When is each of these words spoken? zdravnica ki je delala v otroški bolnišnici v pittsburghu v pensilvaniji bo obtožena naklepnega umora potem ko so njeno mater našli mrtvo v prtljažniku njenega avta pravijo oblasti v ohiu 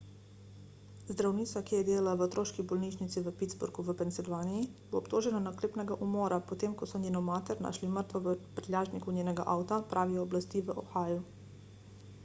zdravnica 1.15 1.61
ki 1.65 1.73
je 1.75 1.83
delala 1.89 2.13
v 2.21 2.23
otroški 2.25 2.63
bolnišnici 2.71 3.21
v 3.27 3.33
pittsburghu 3.41 3.85
v 3.89 3.95
pensilvaniji 3.99 4.63
bo 4.95 5.01
obtožena 5.01 5.43
naklepnega 5.49 5.99
umora 6.07 6.41
potem 6.53 6.75
ko 6.81 6.89
so 6.93 7.03
njeno 7.05 7.23
mater 7.29 7.63
našli 7.67 7.91
mrtvo 7.99 8.23
v 8.31 8.35
prtljažniku 8.57 9.17
njenega 9.21 9.49
avta 9.57 9.81
pravijo 9.95 10.27
oblasti 10.31 10.65
v 10.71 10.79
ohiu 10.85 11.23